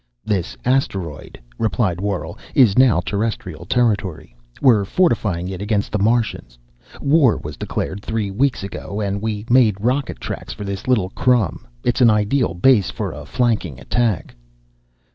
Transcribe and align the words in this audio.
"This 0.25 0.57
asteroid," 0.65 1.39
replied 1.59 2.01
Worrall, 2.01 2.35
"is 2.55 2.75
now 2.75 3.01
Terrestrial 3.01 3.65
territory. 3.65 4.35
We're 4.59 4.83
fortifying 4.83 5.47
it 5.47 5.61
against 5.61 5.91
the 5.91 5.99
Martians. 5.99 6.57
War 6.99 7.37
was 7.37 7.55
declared 7.55 8.01
three 8.01 8.31
weeks 8.31 8.63
ago, 8.63 8.99
and 8.99 9.21
we 9.21 9.45
made 9.47 9.79
rocket 9.79 10.19
tracks 10.19 10.53
for 10.53 10.63
this 10.63 10.87
little 10.87 11.11
crumb. 11.11 11.67
It's 11.83 12.01
an 12.01 12.09
ideal 12.09 12.55
base 12.55 12.89
for 12.89 13.11
a 13.11 13.27
flanking 13.27 13.79
attack." 13.79 14.33